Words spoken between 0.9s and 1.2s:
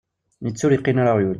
ara